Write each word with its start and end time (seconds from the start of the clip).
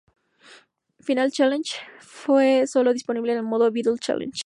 Final 0.99 1.29
Challenge-Solo 1.31 2.91
disponible 2.91 3.33
en 3.33 3.37
el 3.37 3.43
modo 3.43 3.71
Beetle 3.71 3.99
Challenge. 3.99 4.39